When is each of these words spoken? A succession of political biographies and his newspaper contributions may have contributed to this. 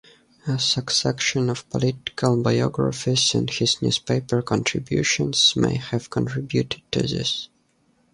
A 0.47 0.57
succession 0.57 1.47
of 1.51 1.69
political 1.69 2.41
biographies 2.41 3.35
and 3.35 3.47
his 3.51 3.79
newspaper 3.83 4.41
contributions 4.41 5.55
may 5.55 5.75
have 5.75 6.09
contributed 6.09 6.81
to 6.91 7.01
this. 7.03 7.49